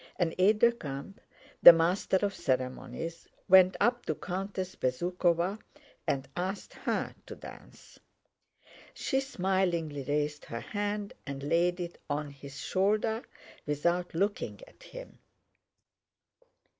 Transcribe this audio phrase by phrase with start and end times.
[0.17, 1.21] An aide de camp,
[1.61, 5.59] the Master of Ceremonies, went up to Countess Bezúkhova
[6.07, 7.99] and asked her to dance.
[8.95, 13.21] She smilingly raised her hand and laid it on his shoulder
[13.67, 15.19] without looking at him.